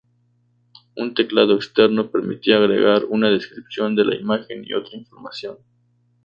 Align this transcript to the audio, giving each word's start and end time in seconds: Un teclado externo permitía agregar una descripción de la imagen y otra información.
Un 0.95 1.13
teclado 1.13 1.55
externo 1.55 2.09
permitía 2.09 2.57
agregar 2.57 3.05
una 3.07 3.29
descripción 3.29 3.95
de 3.95 4.03
la 4.03 4.15
imagen 4.15 4.63
y 4.65 4.73
otra 4.73 4.97
información. 4.97 5.57